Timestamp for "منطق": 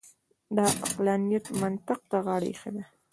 1.61-1.99